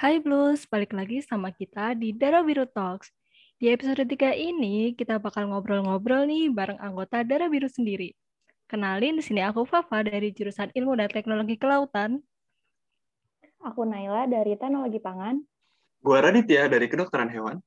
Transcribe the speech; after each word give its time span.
Hai 0.00 0.16
Blues, 0.16 0.64
balik 0.64 0.96
lagi 0.96 1.20
sama 1.20 1.52
kita 1.52 1.92
di 1.92 2.16
Dara 2.16 2.40
Biru 2.40 2.64
Talks. 2.64 3.12
Di 3.60 3.68
episode 3.68 4.00
3 4.00 4.32
ini, 4.32 4.96
kita 4.96 5.20
bakal 5.20 5.52
ngobrol-ngobrol 5.52 6.24
nih 6.24 6.48
bareng 6.48 6.80
anggota 6.80 7.20
Dara 7.20 7.52
Biru 7.52 7.68
sendiri. 7.68 8.16
Kenalin, 8.64 9.20
di 9.20 9.20
sini 9.20 9.44
aku 9.44 9.68
Fafa 9.68 10.00
dari 10.00 10.32
jurusan 10.32 10.72
Ilmu 10.72 10.96
dan 10.96 11.12
Teknologi 11.12 11.60
Kelautan. 11.60 12.16
Aku 13.60 13.84
Naila 13.84 14.24
dari 14.24 14.56
Teknologi 14.56 14.96
Pangan. 15.04 15.36
Gua 16.00 16.24
Raditya 16.24 16.64
dari 16.72 16.88
Kedokteran 16.88 17.28
Hewan. 17.28 17.60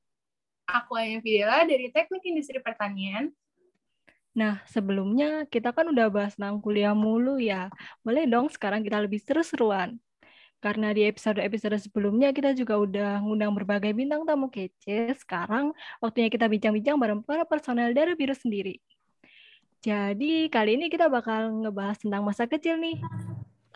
Aku 0.66 0.98
Aya 0.98 1.22
Fidela 1.22 1.62
dari 1.62 1.86
Teknik 1.94 2.26
Industri 2.26 2.58
Pertanian. 2.58 3.30
Nah, 4.34 4.58
sebelumnya 4.66 5.46
kita 5.46 5.70
kan 5.70 5.86
udah 5.86 6.10
bahas 6.10 6.34
tentang 6.34 6.58
kuliah 6.58 6.98
mulu 6.98 7.38
ya. 7.38 7.70
Boleh 8.02 8.26
dong 8.26 8.50
sekarang 8.50 8.82
kita 8.82 8.98
lebih 8.98 9.22
seru-seruan. 9.22 10.02
Karena 10.64 10.96
di 10.96 11.04
episode-episode 11.04 11.76
sebelumnya 11.76 12.32
kita 12.32 12.56
juga 12.56 12.80
udah 12.80 13.20
ngundang 13.20 13.52
berbagai 13.52 13.92
bintang 13.92 14.24
tamu 14.24 14.48
kece, 14.48 15.12
sekarang 15.20 15.76
waktunya 16.00 16.32
kita 16.32 16.48
bincang-bincang 16.48 16.96
bareng 16.96 17.20
para 17.20 17.44
personel 17.44 17.92
dari 17.92 18.16
Biru 18.16 18.32
sendiri. 18.32 18.80
Jadi 19.84 20.48
kali 20.48 20.80
ini 20.80 20.88
kita 20.88 21.12
bakal 21.12 21.52
ngebahas 21.60 22.00
tentang 22.00 22.24
masa 22.24 22.48
kecil 22.48 22.80
nih. 22.80 22.96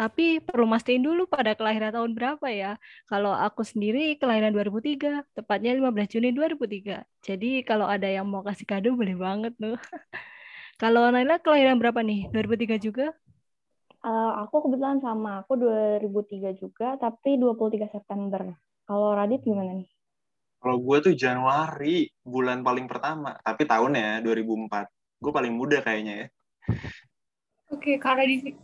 Tapi 0.01 0.41
perlu 0.41 0.65
mastiin 0.65 1.05
dulu 1.05 1.29
pada 1.29 1.53
kelahiran 1.53 1.93
tahun 1.93 2.17
berapa 2.17 2.49
ya. 2.49 2.81
Kalau 3.05 3.37
aku 3.37 3.69
sendiri 3.69 4.17
kelahiran 4.17 4.57
2003, 4.57 5.29
tepatnya 5.37 5.77
15 5.77 6.09
Juni 6.09 6.33
2003. 6.33 7.05
Jadi 7.21 7.69
kalau 7.69 7.85
ada 7.85 8.09
yang 8.09 8.25
mau 8.25 8.41
kasih 8.41 8.65
kado 8.65 8.97
boleh 8.97 9.13
banget 9.13 9.53
tuh. 9.61 9.77
kalau 10.81 11.05
Naila 11.13 11.37
kelahiran 11.45 11.77
berapa 11.77 12.01
nih? 12.01 12.33
2003 12.33 12.81
juga? 12.81 13.13
Uh, 13.99 14.47
aku 14.47 14.71
kebetulan 14.71 15.03
sama, 15.03 15.43
aku 15.43 15.59
2003 15.59 16.55
juga, 16.55 16.95
tapi 16.99 17.35
23 17.35 17.91
September. 17.91 18.55
Kalau 18.87 19.13
Radit 19.13 19.43
gimana 19.43 19.75
nih? 19.75 19.91
Kalau 20.59 20.79
gue 20.83 20.99
tuh 21.03 21.15
Januari, 21.15 22.11
bulan 22.23 22.67
paling 22.67 22.91
pertama. 22.91 23.39
Tapi 23.43 23.63
tahunnya 23.63 24.23
2004. 24.27 24.91
Gue 25.23 25.33
paling 25.35 25.55
muda 25.55 25.79
kayaknya 25.83 26.27
ya. 26.27 26.27
Oke, 27.71 27.99
karena 27.99 28.27
di 28.27 28.55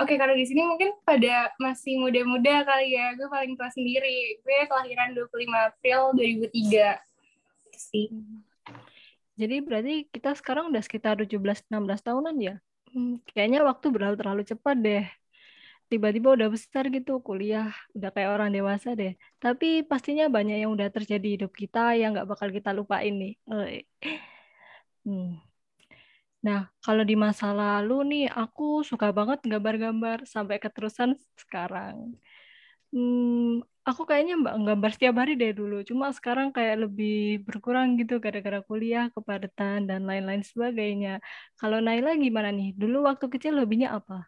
Oke, 0.00 0.18
kalau 0.18 0.34
di 0.34 0.42
sini 0.42 0.66
mungkin 0.66 0.98
pada 1.06 1.52
masih 1.62 2.00
muda-muda 2.00 2.64
kali 2.64 2.96
ya. 2.96 3.14
Gue 3.14 3.28
paling 3.28 3.54
tua 3.54 3.70
sendiri. 3.70 4.40
Gue 4.42 4.66
kelahiran 4.66 5.14
25 5.14 5.68
April 5.68 6.00
2003. 6.16 6.98
Sih. 7.76 8.08
Jadi 9.38 9.56
berarti 9.62 9.94
kita 10.10 10.34
sekarang 10.36 10.74
udah 10.74 10.82
sekitar 10.82 11.22
17-16 11.22 11.70
tahunan 12.02 12.36
ya? 12.40 12.56
Hmm, 12.92 13.10
kayaknya 13.32 13.58
waktu 13.70 13.86
berlalu 13.94 14.14
terlalu 14.20 14.42
cepat 14.50 14.76
deh. 14.84 15.02
Tiba-tiba 15.90 16.28
udah 16.36 16.48
besar 16.54 16.84
gitu 16.96 17.12
kuliah, 17.28 17.68
udah 17.96 18.10
kayak 18.14 18.30
orang 18.36 18.50
dewasa 18.56 18.88
deh. 19.00 19.12
Tapi 19.42 19.66
pastinya 19.90 20.24
banyak 20.36 20.56
yang 20.62 20.70
udah 20.76 20.88
terjadi 20.96 21.22
di 21.26 21.30
hidup 21.36 21.52
kita 21.62 21.80
yang 22.00 22.08
nggak 22.14 22.28
bakal 22.32 22.48
kita 22.56 22.70
lupain 22.78 23.14
nih. 23.22 23.32
Hmm. 25.04 25.42
Nah, 26.46 26.60
kalau 26.84 27.02
di 27.10 27.14
masa 27.24 27.46
lalu 27.60 27.92
nih, 28.10 28.22
aku 28.40 28.62
suka 28.90 29.06
banget 29.18 29.38
gambar-gambar 29.52 30.18
sampai 30.34 30.56
keterusan 30.64 31.10
sekarang. 31.42 31.96
Hmm, 32.92 33.62
aku 33.88 34.02
kayaknya 34.08 34.34
mbak 34.42 34.54
gambar 34.68 34.90
setiap 34.94 35.14
hari 35.20 35.32
deh 35.40 35.52
dulu. 35.60 35.74
Cuma 35.88 36.06
sekarang 36.16 36.48
kayak 36.56 36.76
lebih 36.88 37.42
berkurang 37.46 37.98
gitu 38.00 38.14
gara-gara 38.24 38.60
kuliah, 38.68 39.10
kepadatan, 39.14 39.78
dan 39.90 40.00
lain-lain 40.08 40.42
sebagainya. 40.50 41.10
Kalau 41.60 41.78
Naila 41.84 42.14
gimana 42.24 42.50
nih? 42.54 42.68
Dulu 42.80 42.96
waktu 43.08 43.26
kecil 43.32 43.58
hobinya 43.60 43.88
apa? 43.98 44.26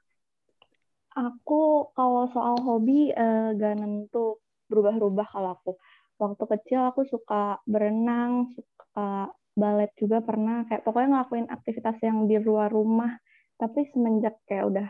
Aku 1.14 1.94
kalau 1.94 2.26
soal 2.34 2.58
hobi 2.66 3.14
eh, 3.14 3.54
gak 3.54 3.74
nentu 3.78 4.42
berubah-ubah 4.66 5.26
kalau 5.30 5.50
aku. 5.54 5.70
Waktu 6.18 6.44
kecil 6.52 6.80
aku 6.90 7.06
suka 7.06 7.62
berenang, 7.66 8.50
suka 8.54 9.30
balet 9.54 9.90
juga 9.94 10.18
pernah 10.18 10.66
kayak 10.66 10.82
pokoknya 10.82 11.08
ngelakuin 11.14 11.46
aktivitas 11.46 11.96
yang 12.02 12.26
di 12.26 12.36
luar 12.42 12.74
rumah 12.74 13.14
tapi 13.54 13.86
semenjak 13.94 14.34
kayak 14.50 14.66
udah 14.66 14.88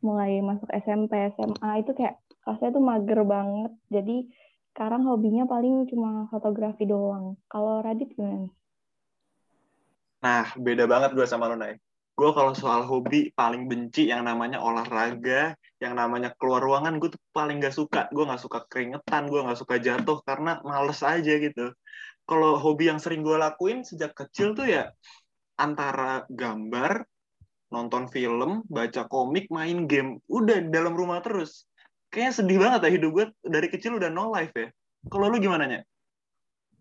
mulai 0.00 0.38
masuk 0.40 0.68
SMP 0.70 1.32
SMA 1.34 1.70
itu 1.82 1.92
kayak 1.94 2.18
rasanya 2.46 2.72
tuh 2.78 2.84
mager 2.84 3.20
banget 3.26 3.72
jadi 3.90 4.16
sekarang 4.74 5.02
hobinya 5.04 5.44
paling 5.44 5.90
cuma 5.90 6.30
fotografi 6.30 6.86
doang 6.86 7.34
kalau 7.50 7.82
Radit 7.82 8.14
gimana 8.14 8.50
Nah, 10.18 10.50
beda 10.58 10.90
banget 10.90 11.14
gue 11.14 11.22
sama 11.30 11.46
lo, 11.46 11.54
Nay. 11.54 11.78
Gue 12.18 12.34
kalau 12.34 12.50
soal 12.50 12.82
hobi 12.82 13.30
paling 13.38 13.70
benci 13.70 14.10
yang 14.10 14.26
namanya 14.26 14.58
olahraga, 14.58 15.54
yang 15.78 15.94
namanya 15.94 16.34
keluar 16.34 16.58
ruangan, 16.58 16.98
gue 16.98 17.14
tuh 17.14 17.22
paling 17.30 17.62
gak 17.62 17.70
suka. 17.70 18.10
Gue 18.10 18.26
gak 18.26 18.42
suka 18.42 18.66
keringetan, 18.66 19.30
gue 19.30 19.38
gak 19.46 19.62
suka 19.62 19.78
jatuh, 19.78 20.18
karena 20.26 20.58
males 20.66 21.06
aja 21.06 21.34
gitu 21.38 21.70
kalau 22.28 22.60
hobi 22.60 22.92
yang 22.92 23.00
sering 23.00 23.24
gue 23.24 23.40
lakuin 23.40 23.80
sejak 23.80 24.12
kecil 24.12 24.52
tuh 24.52 24.68
ya 24.68 24.92
antara 25.56 26.28
gambar, 26.28 27.08
nonton 27.68 28.08
film, 28.08 28.64
baca 28.68 29.04
komik, 29.08 29.48
main 29.52 29.84
game. 29.84 30.20
Udah 30.28 30.60
dalam 30.68 30.96
rumah 30.96 31.20
terus. 31.20 31.68
Kayaknya 32.08 32.32
sedih 32.32 32.58
banget 32.58 32.80
ya 32.88 32.90
hidup 32.96 33.10
gue 33.12 33.26
dari 33.44 33.68
kecil 33.68 34.00
udah 34.00 34.08
no 34.08 34.32
life 34.32 34.52
ya. 34.56 34.72
Kalau 35.12 35.28
lu 35.28 35.36
gimana 35.36 35.68
nya? 35.68 35.80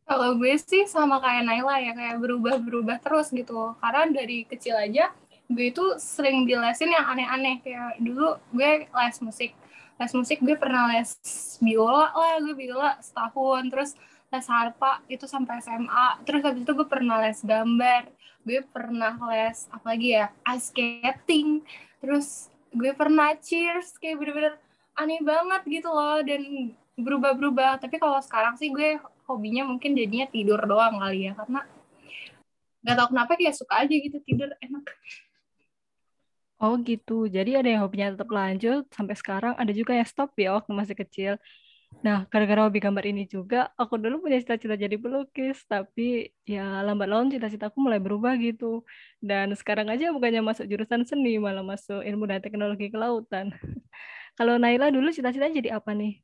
Kalau 0.08 0.40
gue 0.40 0.56
sih 0.56 0.88
sama 0.88 1.20
kayak 1.20 1.44
Naila 1.44 1.84
ya, 1.84 1.92
kayak 1.92 2.24
berubah-berubah 2.24 3.04
terus 3.04 3.28
gitu. 3.36 3.76
Karena 3.84 4.08
dari 4.08 4.48
kecil 4.48 4.80
aja 4.80 5.12
gue 5.48 5.72
itu 5.72 5.96
sering 6.00 6.48
dilesin 6.48 6.96
yang 6.96 7.12
aneh-aneh. 7.12 7.60
Kayak 7.60 8.00
dulu 8.00 8.40
gue 8.56 8.88
les 8.88 9.18
musik. 9.20 9.52
Les 10.00 10.12
musik 10.16 10.40
gue 10.40 10.56
pernah 10.56 10.88
les 10.96 11.12
biola 11.60 12.16
lah, 12.16 12.40
gue 12.40 12.56
biola 12.56 12.96
setahun. 13.04 13.68
Terus 13.68 13.92
les 14.28 14.48
harpa 14.52 15.00
itu 15.08 15.24
sampai 15.24 15.64
SMA 15.64 16.22
terus 16.28 16.44
habis 16.44 16.62
itu 16.64 16.72
gue 16.76 16.88
pernah 16.88 17.18
les 17.24 17.40
gambar. 17.40 18.04
Gue 18.44 18.64
pernah 18.64 19.16
les 19.32 19.68
apa 19.72 19.86
lagi 19.96 20.16
ya 20.16 20.32
ice 20.52 20.72
skating. 20.72 21.64
Terus 22.04 22.52
gue 22.72 22.92
pernah 22.92 23.36
cheers 23.40 23.96
kayak 24.00 24.20
bener-bener 24.20 24.54
aneh 24.98 25.22
banget 25.24 25.62
gitu 25.82 25.90
loh 25.92 26.20
dan 26.24 26.42
berubah-berubah. 27.00 27.80
Tapi 27.80 27.96
kalau 28.00 28.20
sekarang 28.20 28.60
sih 28.60 28.72
gue 28.72 29.00
hobinya 29.28 29.68
mungkin 29.68 29.96
jadinya 29.96 30.28
tidur 30.32 30.64
doang 30.64 31.00
kali 31.04 31.32
ya 31.32 31.34
karena 31.36 31.62
nggak 32.84 32.96
tahu 32.96 33.08
kenapa 33.12 33.32
kayak 33.36 33.56
suka 33.60 33.84
aja 33.84 33.96
gitu 33.96 34.18
tidur 34.24 34.48
enak. 34.64 34.86
Oh 36.58 36.74
gitu, 36.82 37.30
jadi 37.30 37.62
ada 37.62 37.70
yang 37.70 37.86
hobinya 37.86 38.18
tetap 38.18 38.34
lanjut 38.34 38.90
sampai 38.90 39.14
sekarang, 39.14 39.54
ada 39.62 39.70
juga 39.70 39.94
yang 39.94 40.10
stop 40.10 40.34
ya 40.42 40.58
waktu 40.58 40.74
masih 40.74 40.98
kecil. 40.98 41.34
Nah, 41.98 42.30
gara-gara 42.30 42.62
hobi 42.70 42.78
gambar 42.78 43.10
ini 43.10 43.26
juga, 43.26 43.74
aku 43.74 43.98
dulu 43.98 44.30
punya 44.30 44.38
cita-cita 44.38 44.78
jadi 44.78 45.02
pelukis, 45.02 45.66
tapi 45.66 46.30
ya 46.46 46.86
lambat 46.86 47.10
laun 47.10 47.34
cita-citaku 47.34 47.82
mulai 47.82 47.98
berubah 47.98 48.38
gitu. 48.38 48.86
Dan 49.18 49.58
sekarang 49.58 49.90
aja 49.90 50.14
bukannya 50.14 50.46
masuk 50.46 50.70
jurusan 50.70 51.10
seni, 51.10 51.42
malah 51.42 51.66
masuk 51.66 52.06
ilmu 52.06 52.30
dan 52.30 52.40
teknologi 52.46 52.94
kelautan. 52.94 53.50
Kalau 54.38 54.62
Naila 54.62 54.94
dulu 54.94 55.10
cita-citanya 55.10 55.58
jadi 55.58 55.82
apa 55.82 55.98
nih? 55.98 56.22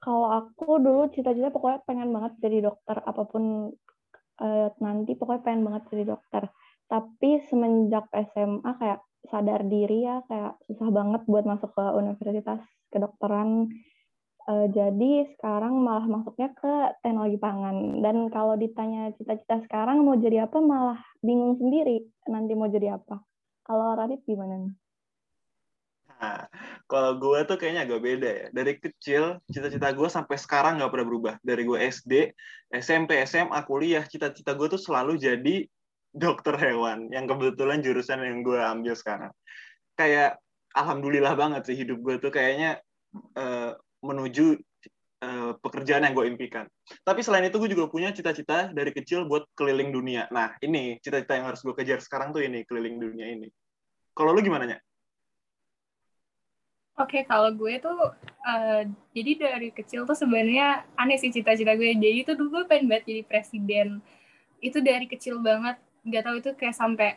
Kalau 0.00 0.32
aku 0.32 0.80
dulu 0.80 1.12
cita-cita 1.12 1.52
pokoknya 1.52 1.84
pengen 1.84 2.08
banget 2.08 2.32
jadi 2.40 2.72
dokter, 2.72 2.96
apa 3.04 3.22
pun 3.28 3.68
eh, 4.40 4.68
nanti 4.80 5.12
pokoknya 5.12 5.44
pengen 5.44 5.62
banget 5.68 5.82
jadi 5.92 6.16
dokter. 6.16 6.48
Tapi 6.88 7.44
semenjak 7.52 8.08
SMA 8.32 8.70
kayak 8.80 9.04
sadar 9.28 9.60
diri 9.68 10.08
ya, 10.08 10.24
kayak 10.24 10.56
susah 10.64 10.88
banget 10.88 11.20
buat 11.28 11.44
masuk 11.44 11.68
ke 11.76 11.84
universitas 12.00 12.64
kedokteran 12.88 13.68
Uh, 14.48 14.64
jadi 14.72 15.28
sekarang 15.36 15.76
malah 15.84 16.08
masuknya 16.08 16.48
ke 16.56 16.72
teknologi 17.04 17.36
pangan. 17.36 18.00
Dan 18.00 18.32
kalau 18.32 18.56
ditanya 18.56 19.12
cita-cita 19.20 19.60
sekarang 19.68 20.00
mau 20.00 20.16
jadi 20.16 20.48
apa, 20.48 20.56
malah 20.64 20.96
bingung 21.20 21.60
sendiri 21.60 22.08
nanti 22.32 22.56
mau 22.56 22.72
jadi 22.72 22.96
apa. 22.96 23.20
Kalau 23.68 23.92
Radit 23.92 24.24
gimana 24.24 24.56
nih? 24.56 24.72
Nah, 26.18 26.48
kalau 26.88 27.20
gue 27.20 27.44
tuh 27.44 27.60
kayaknya 27.60 27.84
agak 27.84 28.00
beda 28.00 28.30
ya. 28.32 28.46
Dari 28.48 28.72
kecil, 28.80 29.36
cita-cita 29.52 29.92
gue 29.92 30.08
sampai 30.08 30.40
sekarang 30.40 30.80
nggak 30.80 30.96
pernah 30.96 31.06
berubah. 31.12 31.34
Dari 31.44 31.62
gue 31.68 31.78
SD, 31.84 32.12
SMP, 32.72 33.20
SMA, 33.28 33.60
kuliah, 33.68 34.08
cita-cita 34.08 34.56
gue 34.56 34.72
tuh 34.72 34.80
selalu 34.80 35.20
jadi 35.20 35.68
dokter 36.16 36.56
hewan. 36.56 37.12
Yang 37.12 37.36
kebetulan 37.36 37.84
jurusan 37.84 38.24
yang 38.24 38.40
gue 38.40 38.56
ambil 38.56 38.96
sekarang. 38.96 39.32
Kayak, 39.92 40.40
alhamdulillah 40.72 41.36
banget 41.36 41.68
sih 41.68 41.76
hidup 41.76 42.00
gue 42.00 42.16
tuh 42.16 42.32
kayaknya 42.32 42.80
uh, 43.36 43.76
menuju 44.04 44.58
uh, 45.22 45.52
pekerjaan 45.58 46.06
yang 46.06 46.14
gue 46.14 46.26
impikan. 46.30 46.64
Tapi 47.02 47.20
selain 47.22 47.46
itu 47.46 47.58
gue 47.58 47.70
juga 47.70 47.90
punya 47.90 48.14
cita-cita 48.14 48.70
dari 48.70 48.94
kecil 48.94 49.26
buat 49.26 49.46
keliling 49.58 49.90
dunia. 49.90 50.30
Nah 50.30 50.54
ini 50.62 50.98
cita-cita 51.02 51.38
yang 51.38 51.50
harus 51.50 51.60
gue 51.62 51.74
kejar 51.74 51.98
sekarang 52.02 52.30
tuh 52.30 52.42
ini 52.44 52.62
keliling 52.66 52.98
dunia 52.98 53.26
ini. 53.26 53.48
Kalau 54.14 54.34
lu 54.34 54.42
gimana 54.42 54.66
nya? 54.66 54.78
Oke, 56.98 57.22
okay, 57.22 57.30
kalau 57.30 57.54
gue 57.54 57.78
tuh 57.78 57.94
uh, 58.42 58.82
jadi 59.14 59.32
dari 59.38 59.70
kecil 59.70 60.02
tuh 60.02 60.18
sebenarnya 60.18 60.82
aneh 60.98 61.14
sih 61.14 61.30
cita-cita 61.30 61.78
gue. 61.78 61.94
Jadi 61.94 62.26
tuh 62.26 62.34
dulu 62.34 62.58
gue 62.58 62.64
pengen 62.66 62.90
banget 62.90 63.06
jadi 63.06 63.22
presiden. 63.22 64.02
Itu 64.58 64.82
dari 64.82 65.06
kecil 65.06 65.38
banget. 65.38 65.78
Gak 66.02 66.26
tau 66.26 66.34
itu 66.34 66.50
kayak 66.58 66.74
sampai 66.74 67.14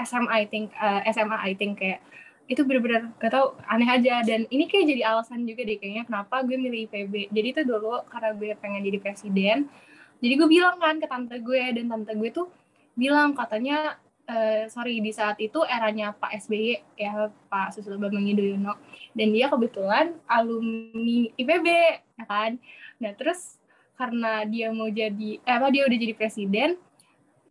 SMA 0.00 0.32
I 0.32 0.44
think 0.48 0.72
uh, 0.72 1.04
SMA 1.12 1.36
I 1.36 1.52
think 1.52 1.76
kayak 1.76 2.00
itu 2.50 2.66
bener-bener 2.66 3.14
gak 3.22 3.30
tau 3.30 3.54
aneh 3.70 3.86
aja. 3.86 4.26
Dan 4.26 4.50
ini 4.50 4.66
kayak 4.66 4.90
jadi 4.90 5.02
alasan 5.06 5.46
juga 5.46 5.62
deh 5.62 5.78
kayaknya 5.78 6.04
kenapa 6.10 6.42
gue 6.42 6.58
milih 6.58 6.90
IPB 6.90 7.30
jadi 7.30 7.48
itu 7.54 7.62
dulu 7.62 8.02
karena 8.10 8.34
gue 8.34 8.50
pengen 8.58 8.82
jadi 8.82 8.98
presiden. 8.98 9.70
Jadi 10.20 10.34
gue 10.34 10.48
bilang 10.50 10.76
kan 10.82 10.98
ke 10.98 11.06
tante 11.06 11.38
gue 11.38 11.62
dan 11.78 11.86
tante 11.86 12.12
gue 12.18 12.30
tuh 12.34 12.50
bilang 12.98 13.32
katanya 13.38 13.96
uh, 14.26 14.66
sorry 14.66 14.98
di 14.98 15.14
saat 15.14 15.38
itu 15.38 15.62
eranya 15.62 16.12
Pak 16.12 16.36
SBY 16.44 16.98
ya 16.98 17.30
Pak 17.46 17.78
Susilo 17.78 17.96
Bambang 18.02 18.26
Yudhoyono. 18.26 18.74
Dan 19.14 19.30
dia 19.30 19.46
kebetulan 19.46 20.18
alumni 20.26 21.30
IPB 21.38 21.66
ya 22.18 22.24
kan? 22.26 22.58
Nah 22.98 23.14
terus 23.14 23.60
karena 24.00 24.48
dia 24.48 24.72
mau 24.72 24.88
jadi 24.88 25.38
eh 25.44 25.54
apa 25.54 25.68
dia 25.68 25.84
udah 25.84 25.98
jadi 26.00 26.16
presiden 26.16 26.80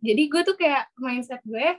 jadi 0.02 0.22
gue 0.26 0.42
tuh 0.42 0.58
kayak 0.58 0.90
mindset 0.98 1.38
gue 1.46 1.78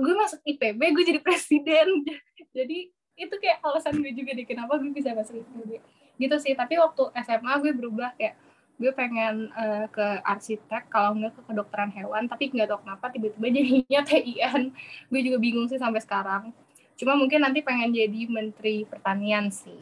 gue 0.00 0.14
masuk 0.14 0.40
IPB 0.42 0.80
gue 0.80 1.04
jadi 1.04 1.20
presiden. 1.20 2.06
Jadi 2.54 2.86
itu 3.14 3.34
kayak 3.38 3.62
alasan 3.62 3.98
gue 3.98 4.10
juga 4.14 4.34
deh 4.34 4.46
kenapa 4.46 4.78
gue 4.78 4.90
bisa 4.90 5.14
masuk 5.14 5.38
IPB 5.38 5.78
gitu 6.18 6.36
sih 6.38 6.54
tapi 6.54 6.78
waktu 6.78 7.10
SMA 7.22 7.52
gue 7.62 7.72
berubah 7.74 8.14
kayak 8.18 8.38
gue 8.74 8.90
pengen 8.90 9.54
uh, 9.54 9.86
ke 9.86 10.06
arsitek 10.26 10.90
kalau 10.90 11.14
nggak 11.14 11.34
ke 11.38 11.42
kedokteran 11.46 11.90
hewan 11.94 12.26
tapi 12.26 12.50
nggak 12.50 12.74
tahu 12.74 12.82
kenapa 12.82 13.06
tiba-tiba 13.14 13.46
jadinya 13.58 14.00
TIN 14.02 14.62
gue 15.10 15.20
juga 15.22 15.38
bingung 15.38 15.66
sih 15.70 15.78
sampai 15.78 16.02
sekarang. 16.02 16.50
Cuma 16.94 17.18
mungkin 17.18 17.42
nanti 17.42 17.58
pengen 17.62 17.90
jadi 17.90 18.30
menteri 18.30 18.86
pertanian 18.86 19.50
sih. 19.50 19.78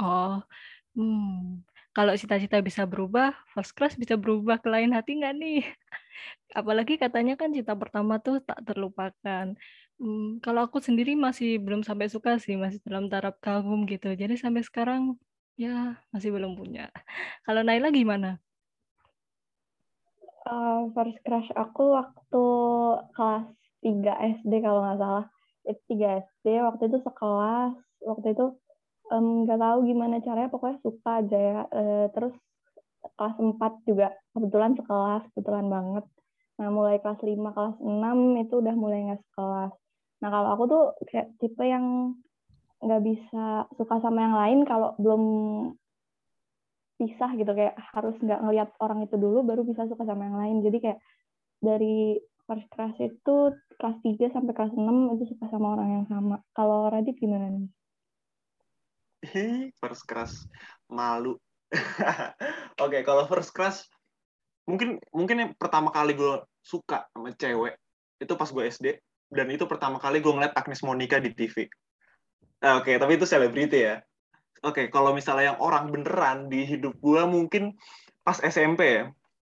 Oh 0.00 0.40
hmm 0.96 1.73
kalau 1.94 2.12
cita-cita 2.18 2.58
bisa 2.58 2.82
berubah, 2.90 3.30
first 3.54 3.70
class 3.78 3.94
bisa 3.94 4.18
berubah 4.18 4.58
ke 4.58 4.66
lain 4.66 4.90
hati 4.90 5.22
nggak 5.22 5.34
nih? 5.38 5.62
Apalagi 6.58 6.98
katanya 6.98 7.38
kan 7.38 7.54
cita 7.54 7.78
pertama 7.78 8.18
tuh 8.18 8.42
tak 8.42 8.66
terlupakan. 8.66 9.54
Hmm, 9.94 10.42
kalau 10.42 10.66
aku 10.66 10.82
sendiri 10.82 11.14
masih 11.14 11.62
belum 11.62 11.86
sampai 11.86 12.10
suka 12.10 12.42
sih, 12.42 12.58
masih 12.58 12.82
dalam 12.82 13.06
taraf 13.06 13.38
kagum 13.38 13.86
gitu. 13.86 14.10
Jadi 14.10 14.34
sampai 14.34 14.66
sekarang 14.66 15.14
ya 15.54 15.94
masih 16.10 16.34
belum 16.34 16.58
punya. 16.58 16.90
Kalau 17.46 17.62
Naila 17.62 17.94
gimana? 17.94 18.42
Uh, 20.44 20.90
first 20.92 21.16
crush 21.24 21.48
aku 21.54 21.94
waktu 21.94 22.44
kelas 23.16 23.46
3 23.80 24.12
SD 24.42 24.52
kalau 24.60 24.82
nggak 24.82 24.98
salah. 24.98 25.26
Itu 25.64 25.80
3 25.94 26.20
SD, 26.20 26.46
waktu 26.60 26.82
itu 26.90 26.98
sekelas, 27.00 27.72
waktu 28.02 28.26
itu 28.34 28.44
nggak 29.04 29.58
um, 29.58 29.64
tahu 29.64 29.78
gimana 29.84 30.16
caranya 30.24 30.48
pokoknya 30.48 30.78
suka 30.80 31.10
aja 31.20 31.38
ya. 31.38 31.60
Uh, 31.68 32.06
terus 32.16 32.34
kelas 33.16 33.36
4 33.36 33.88
juga 33.88 34.08
kebetulan 34.32 34.72
sekelas 34.80 35.22
kebetulan 35.32 35.66
banget. 35.68 36.04
Nah 36.56 36.68
mulai 36.72 36.96
kelas 37.04 37.20
5 37.20 37.56
kelas 37.56 37.76
6 37.84 38.42
itu 38.42 38.54
udah 38.58 38.74
mulai 38.74 38.98
nggak 39.12 39.22
sekelas. 39.28 39.72
Nah 40.24 40.28
kalau 40.32 40.48
aku 40.56 40.64
tuh 40.72 40.84
kayak 41.12 41.28
tipe 41.36 41.64
yang 41.64 42.16
nggak 42.84 43.02
bisa 43.04 43.68
suka 43.76 43.96
sama 44.00 44.18
yang 44.24 44.36
lain 44.36 44.58
kalau 44.64 44.96
belum 44.96 45.22
pisah 46.96 47.30
gitu. 47.36 47.52
Kayak 47.52 47.76
harus 47.92 48.16
nggak 48.24 48.40
ngelihat 48.40 48.68
orang 48.80 49.04
itu 49.04 49.16
dulu 49.20 49.44
baru 49.44 49.62
bisa 49.68 49.84
suka 49.84 50.08
sama 50.08 50.24
yang 50.32 50.38
lain. 50.40 50.56
Jadi 50.64 50.78
kayak 50.80 50.98
dari 51.60 52.16
first 52.48 52.68
crush 52.72 52.96
itu 53.04 53.36
kelas 53.76 53.98
3 54.00 54.32
sampai 54.32 54.52
kelas 54.56 54.72
6 54.72 55.16
itu 55.20 55.24
suka 55.36 55.44
sama 55.52 55.76
orang 55.76 55.88
yang 56.00 56.06
sama. 56.08 56.40
Kalau 56.56 56.88
Radit 56.88 57.20
gimana 57.20 57.52
nih 57.52 57.68
first 59.80 60.04
crush 60.06 60.44
malu. 60.88 61.36
Oke, 61.74 63.00
okay, 63.00 63.02
kalau 63.02 63.26
first 63.26 63.50
crush 63.50 63.84
mungkin 64.64 64.96
mungkin 65.12 65.36
yang 65.44 65.50
pertama 65.60 65.92
kali 65.92 66.16
gue 66.16 66.40
suka 66.64 67.04
sama 67.12 67.36
cewek 67.36 67.76
itu 68.16 68.32
pas 68.32 68.48
gue 68.48 68.64
SD 68.64 68.86
dan 69.28 69.52
itu 69.52 69.68
pertama 69.68 70.00
kali 70.00 70.24
gue 70.24 70.32
ngeliat 70.32 70.56
Agnes 70.56 70.80
Monica 70.80 71.20
di 71.20 71.34
TV. 71.36 71.68
Oke, 72.64 72.94
okay, 72.94 72.94
tapi 72.96 73.20
itu 73.20 73.28
selebriti 73.28 73.84
ya. 73.84 74.00
Oke, 74.64 74.86
okay, 74.86 74.86
kalau 74.88 75.12
misalnya 75.12 75.52
yang 75.52 75.60
orang 75.60 75.92
beneran 75.92 76.48
di 76.48 76.64
hidup 76.64 76.96
gue 76.96 77.22
mungkin 77.28 77.76
pas 78.24 78.40
SMP 78.40 78.80
ya. 79.02 79.04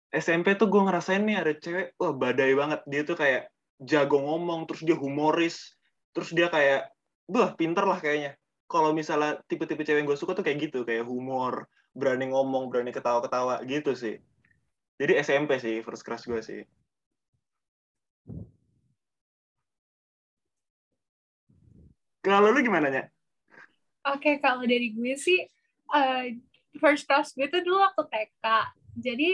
SMP 0.10 0.56
tuh 0.56 0.72
gue 0.72 0.82
ngerasain 0.82 1.22
nih 1.22 1.38
ada 1.38 1.54
cewek, 1.54 1.88
wah 2.00 2.16
badai 2.16 2.56
banget. 2.56 2.80
Dia 2.88 3.02
tuh 3.04 3.20
kayak 3.20 3.52
jago 3.84 4.24
ngomong, 4.24 4.66
terus 4.66 4.82
dia 4.88 4.96
humoris, 4.96 5.76
terus 6.16 6.32
dia 6.32 6.48
kayak, 6.48 6.90
wah 7.30 7.54
pinter 7.54 7.84
lah 7.86 8.00
kayaknya 8.00 8.39
kalau 8.70 8.94
misalnya 8.94 9.42
tipe-tipe 9.50 9.82
cewek 9.82 10.06
yang 10.06 10.08
gue 10.08 10.14
suka 10.14 10.38
tuh 10.38 10.46
kayak 10.46 10.70
gitu, 10.70 10.86
kayak 10.86 11.10
humor, 11.10 11.66
berani 11.98 12.30
ngomong, 12.30 12.70
berani 12.70 12.94
ketawa-ketawa 12.94 13.66
gitu 13.66 13.98
sih. 13.98 14.22
Jadi 15.02 15.18
SMP 15.26 15.58
sih 15.58 15.82
first 15.82 16.06
crush 16.06 16.30
gue 16.30 16.42
sih. 16.46 16.62
Kalau 22.22 22.54
lu 22.54 22.62
gimana 22.62 22.94
nya? 22.94 23.04
Oke, 24.06 24.22
okay, 24.22 24.36
kalau 24.38 24.62
dari 24.62 24.94
gue 24.94 25.18
sih 25.18 25.50
uh, 25.90 26.30
first 26.78 27.10
crush 27.10 27.34
gue 27.34 27.50
tuh 27.50 27.66
dulu 27.66 27.82
waktu 27.82 28.06
TK. 28.06 28.46
Jadi 29.02 29.30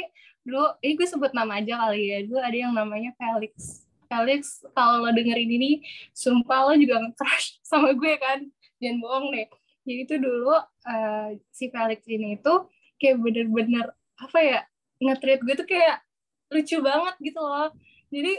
dulu 0.47 0.79
ini 0.79 0.93
gue 0.95 1.07
sebut 1.11 1.35
nama 1.35 1.59
aja 1.59 1.75
kali 1.75 2.07
ya. 2.07 2.19
Dulu 2.23 2.39
ada 2.39 2.55
yang 2.55 2.71
namanya 2.71 3.11
Felix. 3.19 3.83
Felix 4.07 4.63
kalau 4.71 5.03
lo 5.03 5.11
dengerin 5.11 5.49
ini, 5.49 5.83
sumpah 6.15 6.71
lo 6.71 6.73
juga 6.79 7.03
nge-crush 7.03 7.59
sama 7.69 7.91
gue 7.91 8.15
kan 8.15 8.47
jangan 8.81 8.98
bohong 9.01 9.27
deh 9.33 9.48
jadi 9.86 10.00
itu 10.01 10.16
dulu 10.18 10.57
uh, 10.57 11.30
si 11.54 11.69
Felix 11.69 12.01
ini 12.10 12.42
itu 12.42 12.54
kayak 12.98 13.22
bener-bener 13.22 13.94
apa 14.18 14.39
ya 14.42 14.60
nge-treat 14.98 15.39
gue 15.45 15.56
tuh 15.62 15.68
kayak 15.69 16.01
lucu 16.50 16.77
banget 16.81 17.16
gitu 17.22 17.39
loh. 17.39 17.69
Jadi 18.10 18.33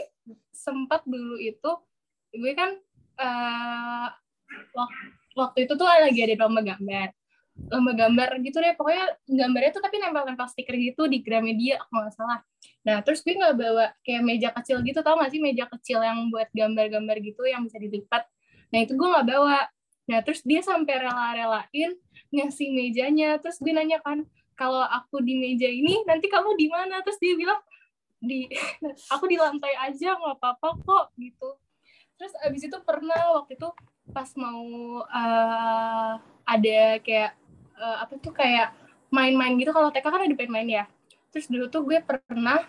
sempat 0.51 1.07
dulu 1.07 1.39
itu 1.39 1.71
gue 2.35 2.51
kan 2.51 2.75
uh, 3.23 4.09
waktu 5.39 5.65
itu 5.65 5.73
tuh 5.79 5.87
lagi 5.87 6.19
ada 6.19 6.35
lomba 6.43 6.61
gambar. 6.67 7.15
Lomba 7.71 7.91
gambar 7.95 8.29
gitu 8.43 8.59
deh 8.59 8.75
pokoknya 8.75 9.05
gambarnya 9.25 9.71
tuh 9.71 9.81
tapi 9.81 9.95
nempel-nempel 10.03 10.45
stiker 10.51 10.75
gitu 10.75 11.07
di 11.07 11.23
Gramedia 11.23 11.79
kalau 11.87 12.05
nggak 12.05 12.15
salah. 12.19 12.39
Nah 12.83 12.99
terus 13.07 13.23
gue 13.23 13.39
nggak 13.39 13.55
bawa 13.55 13.95
kayak 14.03 14.21
meja 14.27 14.49
kecil 14.51 14.83
gitu 14.83 14.99
tau 14.99 15.15
gak 15.15 15.31
sih? 15.31 15.39
Meja 15.39 15.63
kecil 15.71 16.03
yang 16.03 16.27
buat 16.27 16.51
gambar-gambar 16.51 17.23
gitu 17.23 17.47
yang 17.47 17.63
bisa 17.63 17.79
dilipat. 17.79 18.27
Nah 18.75 18.83
itu 18.83 18.99
gue 18.99 19.07
nggak 19.07 19.27
bawa 19.31 19.63
Nah, 20.07 20.23
terus 20.23 20.39
dia 20.47 20.63
sampai 20.63 21.03
rela-relain 21.03 21.99
ngasih 22.31 22.71
mejanya. 22.71 23.37
Terus 23.43 23.59
dia 23.59 23.75
nanya 23.75 23.99
kan, 23.99 24.23
kalau 24.55 24.81
aku 24.81 25.19
di 25.19 25.35
meja 25.35 25.67
ini, 25.67 26.01
nanti 26.07 26.31
kamu 26.31 26.55
di 26.55 26.67
mana? 26.71 27.03
Terus 27.03 27.19
dia 27.19 27.35
bilang, 27.35 27.59
di 28.23 28.47
aku 29.13 29.27
di 29.27 29.37
lantai 29.37 29.75
aja, 29.75 30.15
nggak 30.15 30.39
apa-apa 30.39 30.69
kok, 30.81 31.05
gitu. 31.19 31.49
Terus 32.17 32.33
abis 32.41 32.65
itu 32.65 32.77
pernah 32.81 33.37
waktu 33.37 33.59
itu 33.59 33.69
pas 34.15 34.31
mau 34.39 34.65
uh, 35.03 36.11
ada 36.47 36.79
kayak, 37.03 37.35
uh, 37.75 38.07
apa 38.07 38.15
tuh, 38.23 38.31
kayak 38.31 38.71
main-main 39.11 39.59
gitu. 39.59 39.75
Kalau 39.75 39.91
TK 39.91 40.07
kan 40.07 40.23
ada 40.23 40.35
main-main 40.39 40.67
ya. 40.67 40.85
Terus 41.35 41.51
dulu 41.51 41.67
tuh 41.67 41.83
gue 41.83 41.99
pernah 41.99 42.63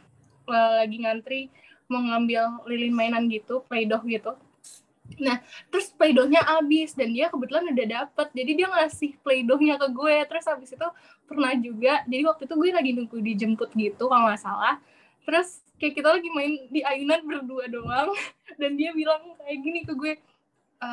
uh, 0.50 0.70
lagi 0.82 0.98
ngantri 1.06 1.40
mau 1.88 2.04
ngambil 2.04 2.68
lilin 2.68 2.92
mainan 2.92 3.24
gitu, 3.32 3.64
play 3.64 3.88
doh 3.88 4.02
gitu 4.04 4.36
Nah, 5.18 5.42
terus 5.68 5.90
playdohnya 5.90 6.40
habis 6.46 6.94
dan 6.94 7.10
dia 7.10 7.26
kebetulan 7.28 7.74
udah 7.74 7.86
dapet. 7.86 8.28
Jadi 8.34 8.50
dia 8.54 8.66
ngasih 8.70 9.10
playdohnya 9.22 9.74
ke 9.76 9.88
gue. 9.90 10.16
Terus 10.30 10.44
habis 10.46 10.70
itu 10.70 10.88
pernah 11.26 11.52
juga, 11.58 12.02
jadi 12.08 12.22
waktu 12.24 12.42
itu 12.48 12.54
gue 12.54 12.70
lagi 12.72 12.90
nunggu 12.94 13.18
dijemput 13.20 13.70
gitu 13.74 14.04
kalau 14.06 14.30
nggak 14.30 14.40
salah. 14.40 14.78
Terus 15.26 15.60
kayak 15.76 15.94
kita 15.98 16.08
lagi 16.08 16.28
main 16.32 16.52
di 16.70 16.80
ayunan 16.86 17.20
berdua 17.26 17.64
doang. 17.68 18.14
Dan 18.60 18.78
dia 18.78 18.94
bilang 18.94 19.36
kayak 19.42 19.58
gini 19.60 19.80
ke 19.84 19.92
gue, 19.98 20.12
e, 20.78 20.88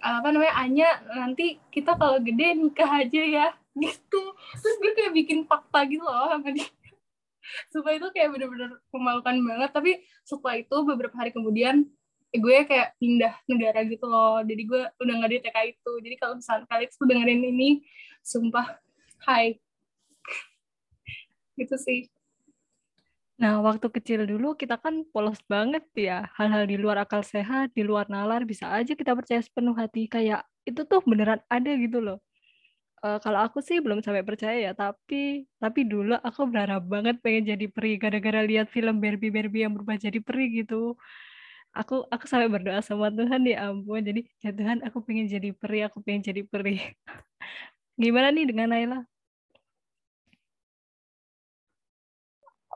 apa 0.00 0.28
namanya, 0.30 0.54
Anya, 0.56 0.90
nanti 1.12 1.58
kita 1.68 1.98
kalau 1.98 2.22
gede 2.22 2.54
nikah 2.54 2.90
aja 3.02 3.22
ya. 3.22 3.48
Gitu. 3.74 4.22
Terus 4.62 4.76
gue 4.78 4.92
kayak 4.94 5.12
bikin 5.18 5.50
fakta 5.50 5.82
gitu 5.90 6.06
loh 6.06 6.30
sama 6.30 6.54
dia. 6.54 6.70
Supaya 7.74 7.98
itu 7.98 8.06
kayak 8.14 8.30
bener-bener 8.30 8.78
memalukan 8.94 9.34
banget. 9.34 9.70
Tapi 9.74 9.92
setelah 10.22 10.62
itu 10.62 10.76
beberapa 10.86 11.14
hari 11.18 11.34
kemudian 11.34 11.90
gue 12.34 12.56
kayak 12.66 12.98
pindah 12.98 13.34
negara 13.46 13.86
gitu 13.86 14.10
loh 14.10 14.42
jadi 14.42 14.62
gue 14.66 14.82
udah 14.98 15.14
nggak 15.22 15.30
di 15.30 15.38
TK 15.46 15.58
itu 15.70 15.92
jadi 16.02 16.14
kalau 16.18 16.34
misalnya 16.42 16.66
Felix 16.66 16.90
tuh 16.98 17.06
dengerin 17.06 17.42
ini 17.46 17.68
sumpah 18.26 18.66
hai 19.30 19.54
gitu 21.60 21.78
sih 21.78 22.10
Nah, 23.34 23.58
waktu 23.66 23.90
kecil 23.90 24.30
dulu 24.30 24.54
kita 24.54 24.78
kan 24.78 25.02
polos 25.10 25.42
banget 25.50 25.82
ya. 25.98 26.30
Hal-hal 26.38 26.70
di 26.70 26.78
luar 26.78 27.02
akal 27.02 27.26
sehat, 27.26 27.74
di 27.74 27.82
luar 27.82 28.06
nalar, 28.06 28.46
bisa 28.46 28.70
aja 28.70 28.94
kita 28.94 29.10
percaya 29.10 29.42
sepenuh 29.42 29.74
hati. 29.74 30.06
Kayak 30.06 30.46
itu 30.62 30.86
tuh 30.86 31.02
beneran 31.02 31.42
ada 31.50 31.74
gitu 31.74 31.98
loh. 31.98 32.22
Uh, 33.02 33.18
kalau 33.18 33.42
aku 33.42 33.58
sih 33.58 33.82
belum 33.82 34.00
sampai 34.06 34.22
percaya 34.22 34.70
ya, 34.70 34.72
tapi 34.72 35.50
tapi 35.58 35.80
dulu 35.82 36.14
aku 36.14 36.46
berharap 36.46 36.86
banget 36.86 37.18
pengen 37.20 37.52
jadi 37.52 37.66
peri 37.68 37.98
gara-gara 37.98 38.40
lihat 38.46 38.70
film 38.70 39.02
Barbie 39.02 39.34
Barbie 39.34 39.66
yang 39.66 39.74
berubah 39.76 39.98
jadi 39.98 40.18
peri 40.22 40.62
gitu 40.62 40.94
aku 41.74 42.06
aku 42.14 42.24
sampai 42.30 42.48
berdoa 42.54 42.80
sama 42.80 43.10
Tuhan 43.10 43.42
ya 43.50 43.56
ampun 43.70 44.00
jadi 44.08 44.20
ya 44.44 44.50
Tuhan 44.54 44.78
aku 44.86 44.98
pengen 45.06 45.26
jadi 45.26 45.50
peri 45.60 45.78
aku 45.86 45.98
pengen 46.06 46.22
jadi 46.22 46.42
peri. 46.46 46.78
Gimana 48.02 48.30
nih 48.34 48.46
dengan 48.50 48.68
Naila? 48.70 48.98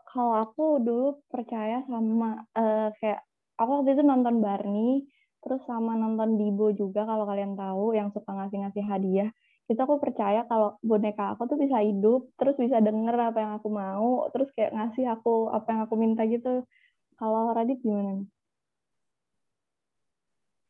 Kalau 0.08 0.34
aku 0.42 0.82
dulu 0.82 1.22
percaya 1.30 1.84
sama 1.86 2.42
uh, 2.58 2.90
kayak 2.98 3.22
aku 3.60 3.70
waktu 3.82 3.90
itu 3.94 4.02
nonton 4.02 4.42
Barney 4.42 5.06
terus 5.38 5.62
sama 5.70 5.94
nonton 5.94 6.34
Dibo 6.34 6.74
juga 6.74 7.06
kalau 7.06 7.22
kalian 7.30 7.54
tahu 7.54 7.94
yang 7.94 8.10
suka 8.10 8.30
ngasih-ngasih 8.34 8.84
hadiah. 8.90 9.30
Itu 9.70 9.78
aku 9.84 10.00
percaya 10.02 10.42
kalau 10.50 10.80
boneka 10.82 11.36
aku 11.36 11.46
tuh 11.50 11.58
bisa 11.60 11.78
hidup 11.84 12.26
terus 12.40 12.56
bisa 12.58 12.82
denger 12.82 13.14
apa 13.30 13.38
yang 13.44 13.52
aku 13.62 13.68
mau 13.70 14.26
terus 14.34 14.48
kayak 14.56 14.74
ngasih 14.74 15.06
aku 15.14 15.52
apa 15.54 15.66
yang 15.70 15.80
aku 15.86 15.94
minta 15.94 16.22
gitu. 16.26 16.66
Kalau 17.18 17.54
Radit 17.54 17.78
gimana 17.82 18.10
nih? 18.18 18.37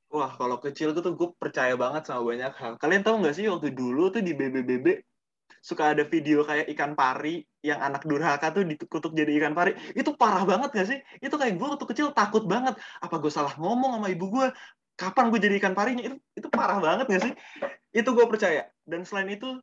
Wah, 0.08 0.32
kalau 0.40 0.56
kecil 0.56 0.96
tuh 0.96 1.12
gue 1.12 1.28
percaya 1.36 1.76
banget 1.76 2.08
sama 2.08 2.24
banyak 2.24 2.52
hal. 2.56 2.72
Kalian 2.80 3.04
tahu 3.04 3.20
nggak 3.20 3.34
sih 3.36 3.44
waktu 3.52 3.76
dulu 3.76 4.08
tuh 4.08 4.24
di 4.24 4.32
BBBB 4.32 5.04
suka 5.60 5.92
ada 5.92 6.06
video 6.06 6.46
kayak 6.46 6.70
ikan 6.72 6.94
pari 6.94 7.42
yang 7.60 7.82
anak 7.82 8.06
durhaka 8.06 8.54
tuh 8.54 8.64
dikutuk 8.64 9.12
jadi 9.12 9.36
ikan 9.42 9.52
pari. 9.52 9.76
Itu 9.92 10.14
parah 10.14 10.46
banget 10.46 10.70
gak 10.72 10.88
sih? 10.88 10.98
Itu 11.20 11.36
kayak 11.36 11.58
gue 11.58 11.68
waktu 11.76 11.86
kecil 11.86 12.14
takut 12.14 12.46
banget. 12.46 12.78
Apa 13.02 13.18
gue 13.20 13.28
salah 13.28 13.52
ngomong 13.58 13.98
sama 13.98 14.08
ibu 14.08 14.32
gue? 14.32 14.48
Kapan 14.98 15.30
gue 15.30 15.40
jadi 15.42 15.54
ikan 15.62 15.74
parinya? 15.76 16.02
Itu 16.08 16.16
itu 16.38 16.48
parah 16.48 16.78
banget 16.78 17.06
gak 17.10 17.22
sih? 17.28 17.32
Itu 17.92 18.14
gue 18.14 18.26
percaya. 18.30 18.70
Dan 18.88 19.04
selain 19.04 19.28
itu, 19.28 19.60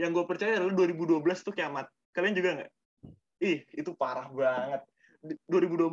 yang 0.00 0.12
gue 0.12 0.24
percaya 0.26 0.58
adalah 0.58 0.74
2012 0.74 1.22
tuh 1.46 1.54
kiamat. 1.54 1.86
Kalian 2.12 2.34
juga 2.36 2.50
nggak? 2.60 2.70
Ih, 3.44 3.58
itu 3.76 3.90
parah 3.96 4.28
banget. 4.32 4.82
2012 5.48 5.92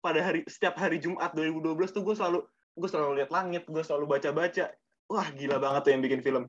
pada 0.00 0.20
hari 0.24 0.40
setiap 0.48 0.80
hari 0.80 0.96
Jumat 0.96 1.36
2012 1.36 1.92
tuh 1.92 2.02
gue 2.04 2.14
selalu 2.16 2.40
gue 2.74 2.88
selalu 2.88 3.22
lihat 3.22 3.30
langit, 3.34 3.66
gue 3.66 3.82
selalu 3.82 4.18
baca-baca. 4.18 4.70
Wah, 5.10 5.26
gila 5.34 5.58
banget 5.58 5.80
tuh 5.86 5.90
yang 5.90 6.02
bikin 6.02 6.20
film. 6.22 6.42